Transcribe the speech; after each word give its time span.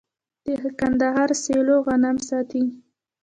د 0.45 0.49
کندهار 0.79 1.29
سیلو 1.43 1.75
غنم 1.85 2.17
ساتي. 2.29 2.63